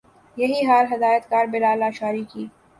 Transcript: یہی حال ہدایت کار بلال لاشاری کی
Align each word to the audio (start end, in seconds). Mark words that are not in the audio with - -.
یہی 0.37 0.65
حال 0.67 0.85
ہدایت 0.93 1.29
کار 1.29 1.45
بلال 1.45 1.79
لاشاری 1.79 2.23
کی 2.23 2.47